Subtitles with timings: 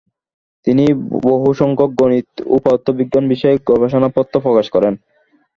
[0.67, 0.85] তিনি
[1.25, 4.93] বহুসংখ্যক গণিত ও পদার্থবিজ্ঞান বিষয়ক গবেষণাপত্র প্রকাশ করেন।